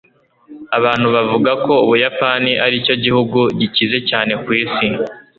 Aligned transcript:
abantu 0.77 1.07
bavuga 1.15 1.51
ko 1.65 1.73
ubuyapani 1.85 2.51
aricyo 2.65 2.95
gihugu 3.03 3.39
gikize 3.59 3.97
cyane 4.09 4.33
ku 4.43 4.49
isi 4.63 4.87